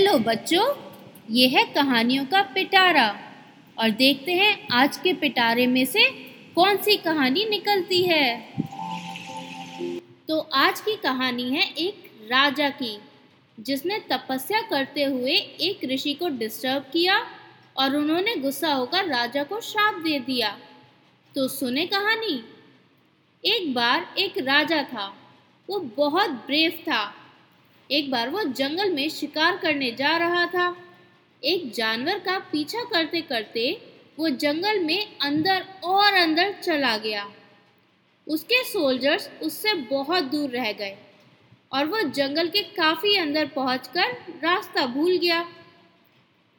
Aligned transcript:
Hello 0.00 0.18
बच्चों, 0.18 0.76
ये 1.30 1.48
है 1.48 1.64
कहानियों 1.64 2.24
का 2.26 2.42
पिटारा। 2.42 3.20
और 3.78 3.90
देखते 3.90 4.32
हैं 4.32 4.68
आज 4.72 4.96
के 4.96 5.12
पिटारे 5.12 5.66
में 5.66 5.84
से 5.86 6.10
कौन 6.54 6.76
सी 6.76 6.96
कहानी 6.96 7.44
निकलती 7.44 8.02
है। 8.02 8.54
तो 10.28 10.38
आज 10.38 10.80
की 10.80 10.96
कहानी 10.96 11.50
है 11.50 11.74
एक 11.74 12.10
राजा 12.24 12.68
की, 12.68 12.98
जिसने 13.60 13.98
तपस्या 13.98 14.60
करते 14.60 15.02
हुए 15.02 15.36
एक 15.60 15.84
ऋषि 15.84 16.14
को 16.14 16.28
डिस्टर्ब 16.28 16.82
किया 16.82 17.26
और 17.76 17.96
उन्होंने 17.96 18.36
गुस्सा 18.36 18.72
होकर 18.74 19.04
राजा 19.04 19.44
को 19.44 19.60
श्राप 19.60 19.94
दे 19.94 20.18
दिया। 20.18 20.58
तो 21.34 21.48
सुने 21.48 21.86
कहानी? 21.86 22.44
एक 23.44 23.74
बार 23.74 24.14
एक 24.18 24.38
राजा 24.38 24.82
था, 24.82 25.16
वो 25.70 25.80
बहुत 25.80 26.30
ब्रेव 26.30 26.70
था। 26.70 27.14
एक 27.90 28.10
बार 28.10 28.28
वो 28.30 28.42
जंगल 28.42 28.90
में 28.90 29.08
शिकार 29.08 29.56
करने 29.56 29.90
जा 29.92 30.16
रहा 30.16 30.46
था। 30.46 30.74
एक 31.42 31.70
जानवर 31.72 32.18
का 32.18 32.38
पीछा 32.52 32.82
करते 32.84 33.20
करते 33.20 33.70
वो 34.18 34.28
जंगल 34.28 34.78
में 34.78 35.18
अंदर 35.22 35.64
और 35.84 36.14
अंदर 36.14 36.52
चला 36.62 36.96
गया। 36.98 37.26
उसके 38.26 38.62
सोल्जर्स 38.64 39.30
उससे 39.42 39.74
बहुत 39.74 40.24
दूर 40.24 40.50
रह 40.50 40.72
गए 40.72 40.96
और 41.72 41.86
वह 41.86 42.02
जंगल 42.10 42.48
के 42.48 42.62
काफ़ी 42.62 43.16
अंदर 43.16 43.46
पहुंचकर 43.46 44.12
रास्ता 44.44 44.86
भूल 44.86 45.16
गया। 45.16 45.40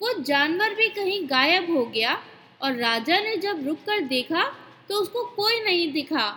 वो 0.02 0.14
जानवर 0.24 0.74
भी 0.76 0.90
कहीं 0.90 1.26
गायब 1.30 1.70
हो 1.72 1.86
गया 1.86 2.22
और 2.62 2.76
राजा 2.76 3.20
ने 3.20 3.36
जब 3.38 3.66
रुककर 3.68 4.00
देखा 4.08 4.44
तो 4.90 4.96
उसको 4.96 5.24
कोई 5.36 5.60
नहीं 5.64 5.92
दिखा। 5.94 6.34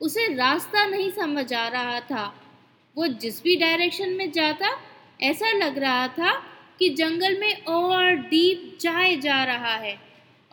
उसे 0.00 0.26
रास्ता 0.34 0.84
नहीं 0.86 1.10
समझ 1.12 1.52
आ 1.52 1.68
रहा 1.68 2.00
था। 2.00 2.32
वो 2.96 3.06
जिस 3.06 3.42
भी 3.42 3.56
डायरेक्शन 3.56 4.08
में 4.08 4.30
जाता, 4.32 4.68
ऐसा 5.22 5.52
लग 5.52 5.78
रहा 5.78 6.08
था 6.08 6.32
कि 6.78 6.88
जंगल 6.88 7.38
में 7.40 7.64
और 7.64 8.14
डीप 8.14 8.78
जाए 8.80 9.16
जा 9.16 9.44
रहा 9.44 9.74
है 9.76 9.96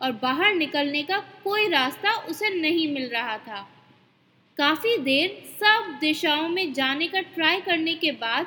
और 0.00 0.12
बाहर 0.12 0.54
निकलने 0.54 1.02
का 1.02 1.18
कोई 1.44 1.68
रास्ता 1.68 2.12
उसे 2.20 2.50
नहीं 2.50 2.92
मिल 2.94 3.08
रहा 3.08 3.36
था। 3.38 3.68
काफ़ी 4.56 4.96
देर 4.98 5.42
सब 5.60 5.98
दिशाओं 6.00 6.48
में 6.48 6.72
जाने 6.72 7.06
का 7.08 7.20
ट्राई 7.20 7.60
करने 7.60 7.94
के 7.94 8.10
बाद 8.12 8.46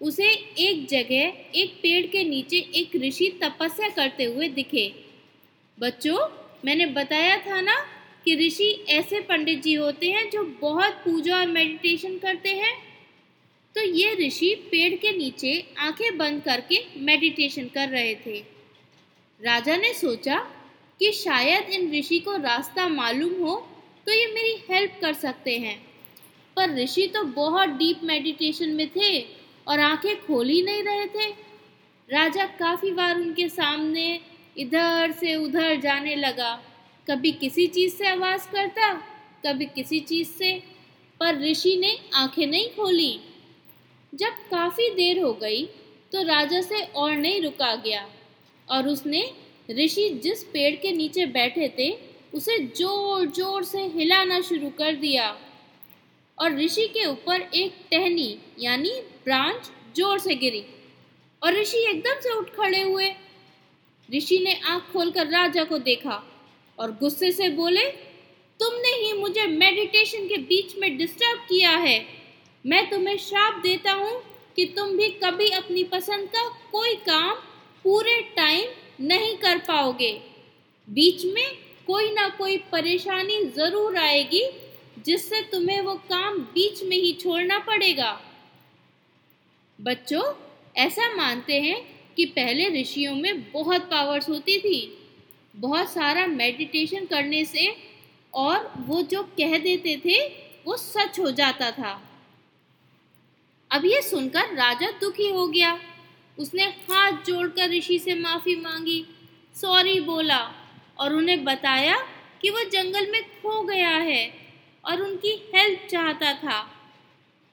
उसे 0.00 0.28
एक 0.58 0.86
जगह, 0.86 1.32
एक 1.54 1.78
पेड़ 1.82 2.06
के 2.06 2.24
नीचे 2.24 2.56
एक 2.56 2.96
ऋषि 2.96 3.28
तपस्या 3.42 3.88
करते 3.88 4.24
हुए 4.24 4.48
दिखे। 4.48 4.92
बच्चों, 5.78 6.18
मैंने 6.64 6.86
बताया 6.86 7.36
था 7.36 7.60
ना 7.60 7.74
कि 8.24 8.34
ऋषि 8.36 8.70
ऐसे 8.88 9.20
पंडित 9.20 9.62
जी 9.62 9.74
होते 9.74 10.10
हैं 10.10 10.28
जो 10.30 10.44
बहुत 10.60 11.02
पूजा 11.04 11.36
और 11.36 11.46
मेडिटेशन 11.46 12.18
करते 12.18 12.48
हैं? 12.48 12.89
तो 13.76 13.80
ये 13.80 14.14
ऋषि 14.16 14.54
पेड़ 14.70 14.94
के 14.94 15.16
नीचे 15.18 15.52
आँखें 15.78 16.16
बंद 16.18 16.42
करके 16.42 16.82
मेडिटेशन 16.96 17.68
कर 17.74 17.88
रहे 17.88 18.14
थे। 18.14 18.38
राजा 19.40 19.76
ने 19.76 19.92
सोचा 19.94 20.38
कि 21.00 21.10
शायद 21.12 21.70
इन 21.70 21.90
ऋषि 21.92 22.18
को 22.18 22.36
रास्ता 22.36 22.88
मालूम 22.88 23.32
हो 23.42 23.54
तो 24.06 24.12
ये 24.12 24.26
मेरी 24.26 24.54
हेल्प 24.70 24.98
कर 25.00 25.12
सकते 25.12 25.56
हैं। 25.58 25.76
पर 26.56 26.74
ऋषि 26.74 27.06
तो 27.06 27.22
बहुत 27.24 27.68
डीप 27.68 28.00
मेडिटेशन 28.04 28.68
में 28.68 28.88
थे 28.88 29.20
और 29.66 29.80
आँखें 29.80 30.20
खोल 30.20 30.48
ही 30.48 30.62
नहीं 30.62 30.82
रहे 30.82 31.06
थे। 31.06 31.30
राजा 32.08 32.46
काफ़ी 32.58 32.90
बार 32.90 33.16
उनके 33.16 33.48
सामने 33.48 34.20
इधर 34.58 35.12
से 35.12 35.34
उधर 35.36 35.80
जाने 35.80 36.16
लगा। 36.16 36.52
कभी 37.10 37.32
किसी 37.32 37.66
चीज़ 37.66 37.94
से 37.94 38.08
आवाज़ 38.08 38.50
करता, 38.52 38.92
कभी 39.46 39.66
किसी 39.66 40.00
चीज़ 40.00 40.28
से, 40.28 40.52
पर 41.20 41.40
ऋषि 41.40 41.76
ने 41.76 41.98
आँखें 42.14 42.46
नहीं 42.46 42.68
खोली। 42.68 43.20
जब 44.12 44.48
काफ़ी 44.50 44.88
देर 44.90 45.20
हो 45.20 45.32
गई 45.32 45.64
तो 46.12 46.22
राजा 46.24 46.60
से 46.62 46.82
और 46.82 47.12
नहीं 47.12 47.42
रुका 47.42 47.74
गया। 47.76 48.06
और 48.68 48.88
उसने 48.88 49.22
ऋषि 49.70 50.08
जिस 50.24 50.42
पेड़ 50.44 50.74
के 50.76 50.92
नीचे 50.92 51.26
बैठे 51.28 51.68
थे, 51.78 51.90
उसे 52.34 52.58
ज़ोर 52.58 53.26
ज़ोर 53.28 53.64
से 53.64 53.82
हिलाना 53.88 54.40
शुरू 54.40 54.68
कर 54.78 54.94
दिया। 54.96 55.36
और 56.38 56.56
ऋषि 56.56 56.86
के 56.88 57.06
ऊपर 57.06 57.40
एक 57.54 57.72
टहनी, 57.90 58.36
यानी 58.58 58.90
ब्रांच, 59.24 59.70
ज़ोर 59.96 60.18
से 60.18 60.34
गिरी। 60.34 60.64
और 61.42 61.54
ऋषि 61.54 61.78
एकदम 61.90 62.20
से 62.20 62.32
उठ 62.32 62.50
खड़े 62.50 62.82
हुए। 62.82 63.10
ऋषि 64.08 64.38
ने 64.38 64.58
आँख 64.64 64.92
खोलकर 64.92 65.26
राजा 65.28 65.64
को 65.64 65.78
देखा 65.80 66.22
और 66.78 66.92
गुस्से 66.92 67.30
से 67.32 67.48
बोले, 67.50 67.84
तुमने 68.60 68.94
ही 68.96 69.12
मुझे 69.12 69.46
मेडिटेशन 69.46 70.26
के 70.28 70.36
बीच 70.38 70.76
में 70.78 70.96
डिस्टर्ब 70.96 71.40
किया 71.40 71.70
है। 71.78 71.98
मैं 72.64 72.88
तुम्हें 72.90 73.16
श्राप 73.18 73.60
देता 73.62 73.92
हूँ 73.92 74.20
कि 74.56 74.64
तुम 74.76 74.96
भी 74.96 75.08
कभी 75.22 75.48
अपनी 75.50 75.84
पसंद 75.84 76.28
का 76.28 76.48
कोई 76.72 76.94
काम 76.94 77.34
पूरे 77.84 78.20
टाइम 78.36 79.06
नहीं 79.06 79.36
कर 79.36 79.58
पाओगे। 79.58 80.12
बीच 80.88 81.24
में 81.24 81.46
कोई 81.86 82.10
ना 82.14 82.28
कोई 82.28 82.56
परेशानी 82.72 83.42
ज़रूर 83.44 83.96
आएगी, 83.96 84.42
जिससे 85.04 85.40
तुम्हें 85.42 85.80
वो 85.80 85.94
काम 86.10 86.38
बीच 86.38 86.82
में 86.82 86.96
ही 86.96 87.12
छोड़ना 87.12 87.58
पड़ेगा। 87.58 88.20
बच्चों, 89.78 90.22
ऐसा 90.76 91.14
मानते 91.14 91.60
हैं 91.60 91.80
कि 92.16 92.24
पहले 92.26 92.68
ऋषियों 92.80 93.14
में 93.14 93.52
बहुत 93.52 93.90
पावर्स 93.90 94.28
होती 94.28 94.58
थी। 94.58 94.98
बहुत 95.56 95.90
सारा 95.90 96.26
मेडिटेशन 96.26 97.06
करने 97.06 97.44
से 97.44 97.74
और 98.34 98.72
वो 98.78 99.02
जो 99.02 99.22
कह 99.38 99.58
देते 99.58 99.96
थे, 100.04 100.18
वो 100.64 100.76
सच 100.76 101.18
हो 101.20 101.30
जाता 101.30 101.70
था। 101.70 102.00
अब 103.70 103.84
ये 103.84 104.00
सुनकर 104.02 104.54
राजा 104.54 104.90
दुखी 105.00 105.28
हो 105.30 105.46
गया। 105.48 105.78
उसने 106.38 106.64
हाथ 106.64 107.24
जोड़कर 107.26 107.70
ऋषि 107.70 107.98
से 107.98 108.14
माफ़ी 108.16 108.54
मांगी, 108.56 109.04
सॉरी 109.54 110.00
बोला 110.02 110.38
और 110.98 111.14
उन्हें 111.14 111.44
बताया 111.44 111.96
कि 112.42 112.50
वह 112.50 112.64
जंगल 112.72 113.10
में 113.10 113.22
खो 113.22 113.62
गया 113.64 113.96
है 114.00 114.22
और 114.84 115.00
उनकी 115.02 115.32
हेल्प 115.54 115.86
चाहता 115.90 116.32
था। 116.34 116.58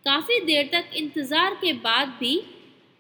काफ़ी 0.06 0.40
देर 0.42 0.70
तक 0.74 0.96
इंतज़ार 0.96 1.56
के 1.56 1.74
बाद 1.80 2.08
भी 2.20 2.40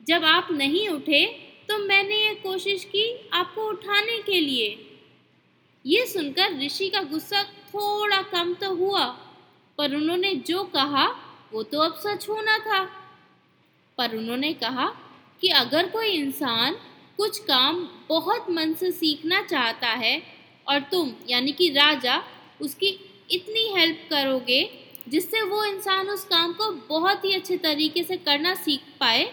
जब 0.07 0.23
आप 0.25 0.47
नहीं 0.53 0.88
उठे 0.89 1.25
तो 1.69 1.78
मैंने 1.79 2.16
ये 2.17 2.34
कोशिश 2.35 2.84
की 2.85 3.05
आपको 3.34 3.67
उठाने 3.69 4.17
के 4.22 4.39
लिए। 4.41 4.67
ये 5.85 6.05
सुनकर 6.05 6.57
ऋषि 6.59 6.89
का 6.89 7.01
गुस्सा 7.03 7.44
थोड़ा 7.44 8.22
कम 8.31 8.53
तो 8.53 8.73
हुआ, 8.75 9.05
पर 9.78 9.95
उन्होंने 9.95 10.34
जो 10.47 10.63
कहा 10.73 11.05
वो 11.53 11.63
तो 11.63 11.79
अब 11.79 11.95
सच 11.97 12.29
होना 12.29 12.57
था। 12.59 12.79
पर 13.97 14.16
उन्होंने 14.16 14.53
कहा 14.53 14.85
कि 15.41 15.47
अगर 15.56 15.90
कोई 15.90 16.09
इंसान 16.09 16.78
कुछ 17.18 17.40
काम 17.40 17.88
बहुत 18.09 18.50
मन 18.50 18.74
से 18.74 18.91
सीखना 18.91 19.41
चाहता 19.44 19.88
है 19.88 20.22
और 20.68 20.80
तुम, 20.81 21.12
यानी 21.30 21.52
कि 21.52 21.69
राजा, 21.69 22.22
उसकी 22.62 22.88
इतनी 23.31 23.68
हेल्प 23.75 24.08
करोगे 24.09 24.62
जिससे 25.08 25.41
वो 25.41 25.63
इंसान 25.63 26.09
उस 26.09 26.24
काम 26.25 26.53
को 26.53 26.72
बहुत 26.90 27.25
ही 27.25 27.31
अच्छे 27.34 27.58
तरीके 27.58 28.03
से 28.03 28.18
करना 28.18 28.53
सीख 28.56 28.81
पाए 29.00 29.24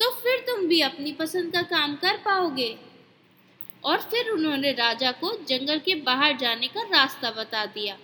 तो 0.00 0.10
फिर 0.14 0.38
तुम 0.46 0.66
भी 0.66 0.80
अपनी 0.80 1.12
पसंद 1.12 1.52
का 1.52 1.62
काम 1.68 1.94
कर 1.96 2.16
पाओगे। 2.16 2.76
और 3.84 3.98
फिर 4.02 4.28
उन्होंने 4.30 4.72
राजा 4.72 5.10
को 5.12 5.32
जंगल 5.48 5.78
के 5.78 5.94
बाहर 6.02 6.36
जाने 6.36 6.66
का 6.66 6.82
रास्ता 6.82 7.30
बता 7.30 7.64
दिया। 7.66 7.96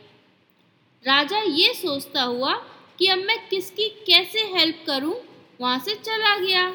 राजा 1.05 1.39
ये 1.39 1.73
सोचता 1.75 2.23
हुआ 2.23 2.55
कि 2.99 3.07
अब 3.07 3.19
मैं 3.19 3.39
किसकी 3.49 3.89
कैसे 4.07 4.45
हेल्प 4.55 4.85
करूँ 4.87 5.15
वहाँ 5.61 5.79
से 5.79 5.95
चला 5.97 6.37
गया। 6.39 6.67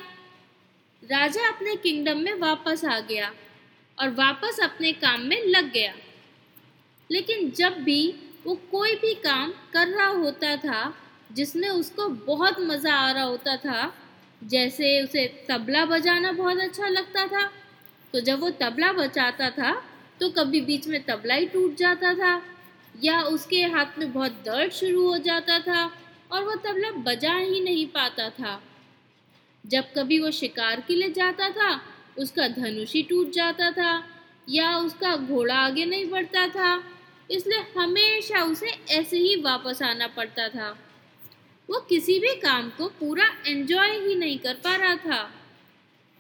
राजा 1.03 1.47
अपने 1.47 1.75
किंगडम 1.77 2.17
में 2.17 2.33
वापस 2.39 2.83
आ 2.85 2.99
गया 3.01 3.31
और 3.97 4.09
वापस 4.15 4.59
अपने 4.63 4.91
काम 4.93 5.21
में 5.21 5.41
लग 5.45 5.71
गया। 5.73 5.93
लेकिन 7.09 7.49
जब 7.51 7.77
भी 7.83 8.01
वो 8.45 8.55
कोई 8.71 8.95
भी 8.95 9.13
काम 9.15 9.51
कर 9.73 9.87
रहा 9.87 10.07
होता 10.07 10.55
था, 10.57 10.93
जिसमें 11.31 11.67
उसको 11.69 12.07
बहुत 12.27 12.59
मज़ा 12.61 12.93
आ 12.95 13.11
रहा 13.11 13.23
होता 13.23 13.55
था, 13.57 13.93
जैसे 14.41 15.01
उसे 15.03 15.25
तबला 15.49 15.85
बजाना 15.85 16.31
बहुत 16.31 16.59
अच्छा 16.59 16.87
लगता 16.87 17.25
था 17.27 17.49
तो 18.13 18.19
जब 18.21 18.39
वो 18.39 18.49
तबला 18.59 18.91
बजाता 18.93 19.49
था 19.51 19.71
तो 20.19 20.29
कभी 20.29 20.61
बीच 20.61 20.87
में 20.87 21.03
तबला 21.05 21.35
ही 21.35 21.45
टूट 21.47 21.75
जाता 21.77 22.13
था, 22.13 22.41
या 22.95 23.21
उसके 23.23 23.61
हाथ 23.65 23.99
में 23.99 24.11
बहुत 24.13 24.31
दर्द 24.45 24.71
शुरू 24.71 25.07
हो 25.07 25.17
जाता 25.19 25.59
था 25.59 25.83
और 26.31 26.43
वो 26.43 26.55
तबला 26.57 26.91
बजा 27.03 27.33
ही 27.33 27.59
नहीं 27.59 27.85
पाता 27.89 28.29
था। 28.29 28.61
जब 29.65 29.93
कभी 29.97 30.19
वो 30.19 30.31
शिकार 30.31 30.83
के 30.87 30.95
लिए 30.95 31.09
जाता 31.09 31.49
था, 31.49 31.81
उसका 32.17 32.47
धनुष 32.47 32.93
ही 32.93 33.03
टूट 33.03 33.31
जाता 33.31 33.71
था, 33.71 34.03
या 34.49 34.77
उसका 34.77 35.15
घोड़ा 35.15 35.55
आगे 35.55 35.85
नहीं 35.85 36.09
बढ़ता 36.09 36.47
था, 36.47 36.83
इसलिए 37.31 37.65
हमेशा 37.77 38.43
उसे 38.43 38.69
ऐसे 38.89 39.17
ही 39.17 39.35
वापस 39.35 39.81
आना 39.81 40.07
पड़ता 40.07 40.47
था। 40.49 40.69
वो 41.69 41.79
किसी 41.79 42.19
भी 42.19 42.35
काम 42.35 42.69
को 42.69 42.87
पूरा 42.87 43.25
एंजॉय 43.47 43.99
ही 43.99 44.15
नहीं 44.15 44.39
कर 44.39 44.53
पा 44.53 44.75
रहा 44.75 44.95
था। 44.95 45.31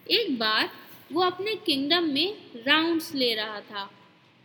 एक 0.07 0.37
बार 0.39 0.69
वो 1.11 1.21
अपने 1.21 1.55
किंगडम 1.55 2.03
में 2.03 2.35
राउंड्स 2.67 3.13
ले 3.15 3.33
रहा 3.33 3.59
था। 3.61 3.89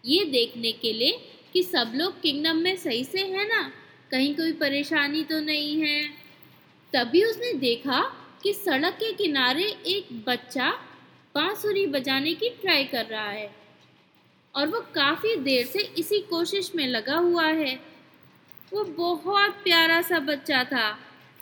ये 0.05 0.25
देखने 0.25 0.73
के 0.73 0.93
लिए 0.93 1.19
कि 1.53 1.63
सब 1.63 1.93
लोग 1.95 2.21
किंगडम 2.21 2.57
में 2.57 2.77
सही 2.77 3.05
से 3.05 3.21
है 3.21 3.47
ना, 3.49 3.63
कहीं 4.11 4.35
कोई 4.35 4.53
परेशानी 4.53 5.23
तो 5.25 5.41
नहीं 5.41 5.81
है। 5.81 6.03
तभी 6.93 7.25
उसने 7.25 7.53
देखा 7.53 8.01
कि 8.45 8.53
सड़क 8.53 8.95
के 8.95 9.13
किनारे 9.13 9.65
एक 9.87 10.25
बच्चा 10.29 10.71
बांसुरी 11.35 11.87
बजाने 11.87 12.35
की 12.35 12.49
ट्राई 12.49 12.85
कर 12.85 13.07
रहा 13.07 13.29
है 13.29 13.51
और 14.55 14.67
वो 14.69 14.81
काफ़ी 14.81 15.37
देर 15.37 15.67
से 15.67 15.79
इसी 15.99 16.21
कोशिश 16.21 16.75
में 16.75 16.87
लगा 16.87 17.17
हुआ 17.17 17.47
है। 17.47 17.81
वो 18.73 18.85
बहुत 18.85 19.51
प्यारा 19.51 20.03
सा 20.03 20.19
बच्चा 20.19 20.65
था 20.65 20.99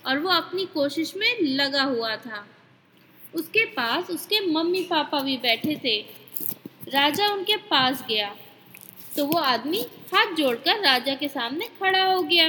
और 0.06 0.18
वो 0.18 0.30
अपनी 0.30 0.66
कोशिश 0.66 1.16
में 1.16 1.40
लगा 1.40 1.82
हुआ 1.82 2.16
था। 2.16 2.46
उसके 3.34 3.64
पास 3.64 4.10
उसके 4.10 4.40
मम्मी 4.46 4.82
पापा 4.82 5.20
भी 5.20 5.36
बैठे 5.36 5.76
थे। 5.84 6.00
राजा 6.88 7.28
उनके 7.28 7.56
पास 7.56 8.04
गया। 8.08 8.36
तो 9.16 9.24
वो 9.24 9.38
आदमी 9.38 9.80
हाथ 10.14 10.34
जोड़कर 10.34 10.80
राजा 10.80 11.14
के 11.14 11.28
सामने 11.28 11.66
खड़ा 11.66 12.04
हो 12.04 12.22
गया। 12.22 12.48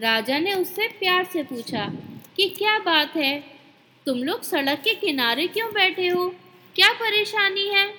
राजा 0.00 0.38
ने 0.38 0.54
उससे 0.54 0.88
प्यार 0.88 1.24
से 1.24 1.42
पूछा 1.42 1.92
कि 2.36 2.48
क्या 2.48 2.78
बात 2.78 3.16
है? 3.16 3.40
तुम 4.06 4.18
लोग 4.18 4.42
सड़क 4.42 4.78
के 4.78 4.94
किनारे 4.94 5.46
क्यों 5.46 5.72
बैठे 5.72 6.08
हो? 6.08 6.28
क्या 6.74 6.92
परेशानी 6.92 7.68
है? 7.68 7.94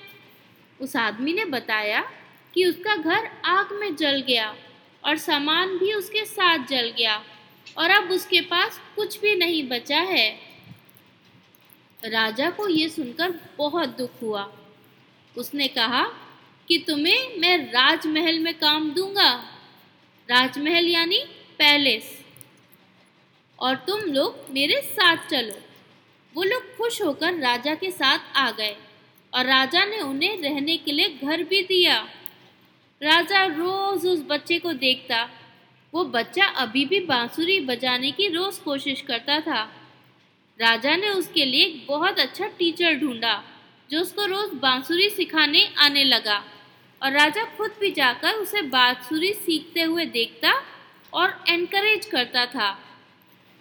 उस 0.80 0.96
आदमी 0.96 1.32
ने 1.32 1.44
बताया 1.44 2.12
कि 2.54 2.64
उसका 2.64 2.96
घर 2.96 3.30
आग 3.44 3.72
में 3.72 3.96
जल 3.96 4.20
गया 4.20 4.56
और 5.04 5.16
सामान 5.16 5.78
भी 5.78 5.92
उसके 5.92 6.24
साथ 6.24 6.66
जल 6.66 6.94
गया 6.98 7.24
और 7.78 7.90
अब 7.90 8.10
उसके 8.10 8.40
पास 8.40 8.80
कुछ 8.96 9.20
भी 9.20 9.34
नहीं 9.34 9.68
बचा 9.68 10.00
है। 10.00 10.40
राजा 12.04 12.50
को 12.50 12.68
ये 12.68 12.88
सुनकर 12.88 13.34
बहुत 13.58 13.88
दुख 13.88 14.22
हुआ। 14.22 14.52
उसने 15.38 15.68
कहा 15.68 16.04
कि 16.68 16.84
तुम्हें 16.86 17.38
मैं 17.38 17.56
राजमहल 17.58 18.38
में 18.38 18.54
काम 18.54 18.90
दूँगा। 18.90 19.34
राजमहल 20.30 20.86
यानी 20.86 21.18
पैलेस। 21.58 22.24
और 23.58 23.74
तुम 23.76 24.00
लोग 24.00 24.46
मेरे 24.50 24.80
साथ 24.80 25.16
चलो। 25.30 25.60
वो 26.34 26.42
लोग 26.42 26.76
खुश 26.76 27.02
होकर 27.02 27.34
राजा 27.34 27.74
के 27.74 27.90
साथ 27.90 28.18
आ 28.36 28.50
गए 28.50 28.76
और 29.32 29.46
राजा 29.46 29.84
ने 29.84 30.00
उन्हें 30.00 30.42
रहने 30.42 30.76
के 30.76 30.92
लिए 30.92 31.08
घर 31.24 31.42
भी 31.42 31.62
दिया। 31.62 31.96
राजा 33.02 33.44
रोज 33.44 34.06
उस 34.06 34.24
बच्चे 34.28 34.58
को 34.58 34.72
देखता। 34.72 35.28
वो 35.92 36.04
बच्चा 36.04 36.44
अभी 36.44 36.84
भी 36.84 37.00
बांसुरी 37.00 37.60
बजाने 37.60 38.10
की 38.10 38.28
रोज 38.28 38.58
कोशिश 38.58 39.00
करता 39.00 39.40
था। 39.40 39.62
राजा 40.60 40.96
ने 40.96 41.08
उसके 41.08 41.44
लिए 41.44 41.64
एक 41.64 41.86
बहुत 41.88 42.18
अच्छा 42.18 42.46
टीचर 42.46 42.94
ढूंढा, 42.94 43.42
जो 43.90 44.00
उसको 44.00 44.24
रोज 44.24 44.50
बांसुरी 44.52 45.10
सिखाने 45.10 45.74
आने 45.78 46.04
लगा। 46.04 46.44
और 47.02 47.12
राजा 47.12 47.44
खुद 47.44 47.70
भी 47.80 47.90
जाकर 47.90 48.34
उसे 48.34 48.62
बांसुरी 48.62 49.32
सीखते 49.32 49.82
हुए 49.82 50.04
देखता 50.04 50.52
और 51.12 51.44
एनकरेज 51.48 52.06
करता 52.06 52.46
था। 52.46 52.87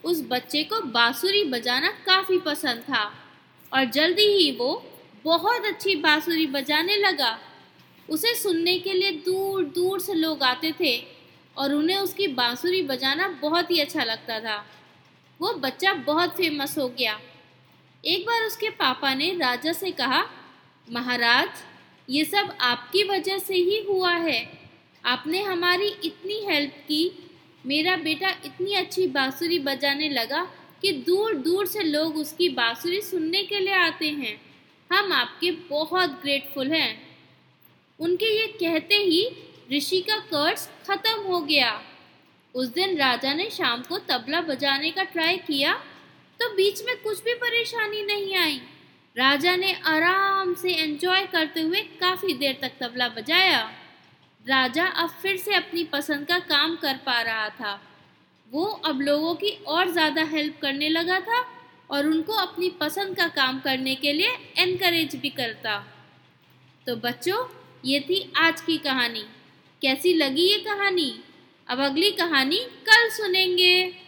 उस 0.04 0.22
बच्चे 0.28 0.64
को 0.64 0.82
बांसुरी 0.82 1.44
बजाना 1.44 1.88
काफ़ी 1.88 2.38
पसंद 2.38 2.80
था। 2.80 3.14
और 3.74 3.86
जल्दी 3.86 4.22
ही 4.22 4.52
वो 4.52 4.84
बहुत 5.24 5.66
अच्छी 5.66 5.96
बांसुरी 5.96 6.48
बजाने 6.48 6.96
लगा। 6.96 7.40
उसे 8.10 8.36
सुनने 8.36 8.80
के 8.80 8.94
लिए 8.94 9.12
दूर 9.12 9.64
दूर 9.66 10.00
से 10.00 10.14
लोग 10.14 10.44
आते 10.44 10.72
थे 10.72 11.08
और 11.58 11.74
उन्हें 11.74 11.98
उसकी 11.98 12.28
बांसुरी 12.28 12.82
बजाना 12.82 13.28
बहुत 13.28 13.72
ही 13.72 13.80
अच्छा 13.80 14.04
लगता 14.04 14.40
था। 14.40 14.66
वो 15.42 15.54
बच्चा 15.54 15.94
बहुत 15.94 16.30
फ़ेमस 16.30 16.78
हो 16.78 16.88
गया। 16.90 17.20
एक 18.06 18.26
बार 18.26 18.44
उसके 18.44 18.70
पापा 18.70 19.14
ने 19.14 19.32
राजा 19.34 19.74
से 19.74 19.92
कहा, 19.92 20.24
महाराज, 20.92 21.50
ये 22.10 22.26
सब 22.26 22.58
आपकी 22.62 23.04
वजह 23.04 23.38
से 23.38 23.56
ही 23.56 23.86
हुआ 23.90 24.12
है। 24.12 24.60
आपने 25.06 25.42
हमारी 25.44 25.88
इतनी 25.88 26.46
हेल्प 26.46 26.72
की 26.72 27.27
मेरा 27.68 27.96
बेटा 27.98 28.30
इतनी 28.46 28.74
अच्छी 28.76 29.08
बांसुरी 29.10 29.60
बजाने 29.62 30.10
लगा 30.10 30.44
कि 30.82 30.92
दूर 31.08 31.34
दूर 31.38 31.66
से 31.68 31.84
लोग 31.84 32.18
उसकी 32.18 32.50
बांसुरी 32.52 33.02
सुनने 33.02 33.44
के 33.44 33.60
लिए 33.60 33.74
आते 33.76 34.10
हैं। 34.12 34.36
हम 34.90 35.12
आपके 35.14 35.52
बहुत 35.70 36.10
ग्रेटफुल 36.22 36.72
हैं। 36.72 36.92
उनके 38.00 38.26
ये 38.32 38.48
कहते 38.60 38.96
ही 38.96 39.28
ऋषि 39.72 40.00
का 40.02 40.18
कर्ज 40.28 40.68
खत्म 40.88 41.22
हो 41.24 41.40
गया। 41.42 41.80
उस 42.56 42.68
दिन 42.70 42.98
राजा 42.98 43.34
ने 43.34 43.50
शाम 43.50 43.82
को 43.82 43.98
तबला 44.10 44.42
बजाने 44.44 44.92
का 44.92 45.04
ट्राई 45.06 45.38
किया 45.48 45.74
तो 46.40 46.50
बीच 46.56 46.82
में 46.86 46.96
कुछ 46.98 47.24
भी 47.24 47.34
परेशानी 47.36 48.04
नहीं 48.04 48.36
आई। 48.36 48.62
राजा 49.16 49.56
ने 49.56 49.74
आराम 49.88 50.54
से 50.54 50.74
एंजॉय 50.74 51.26
करते 51.26 51.62
हुए 51.62 51.82
काफ़ी 52.02 52.34
देर 52.36 52.58
तक 52.62 52.72
तबला 52.82 53.08
बजाया। 53.10 53.70
राजा 54.48 54.86
अब 54.86 55.10
फिर 55.22 55.38
से 55.38 55.54
अपनी 55.54 55.84
पसंद 55.84 56.28
का 56.28 56.38
काम 56.40 56.76
कर 56.76 56.98
पा 57.06 57.22
रहा 57.22 57.48
था। 57.50 57.80
वो 58.52 58.66
अब 58.86 59.02
लोगों 59.02 59.34
की 59.36 59.50
और 59.68 59.90
ज़्यादा 59.92 60.24
हेल्प 60.24 60.60
करने 60.62 60.90
लगा 60.90 61.20
था 61.20 61.44
और 61.90 62.08
उनको 62.08 62.34
अपनी 62.34 62.70
पसंद 62.80 63.16
का 63.16 63.28
काम 63.28 63.60
करने 63.60 63.96
के 63.96 64.14
लिए 64.14 64.32
इनक्रेज 64.60 65.16
भी 65.16 65.30
करता। 65.30 65.78
तो 66.88 66.96
बच्चों, 66.96 67.44
ये 67.86 68.00
थी 68.00 68.32
आज 68.38 68.62
की 68.62 68.78
कहानी। 68.78 69.24
कैसी 69.82 70.14
लगी 70.14 70.48
ये 70.50 70.58
कहानी? 70.60 71.14
अब 71.68 71.80
अगली 71.80 72.12
कहानी 72.12 72.60
कल 72.88 73.10
सुनेंगे। 73.10 74.07